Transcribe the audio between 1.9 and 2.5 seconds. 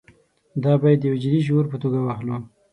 واخلو.